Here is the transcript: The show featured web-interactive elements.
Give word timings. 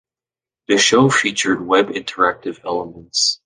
The 0.67 0.79
show 0.79 1.11
featured 1.11 1.63
web-interactive 1.63 2.65
elements. 2.65 3.39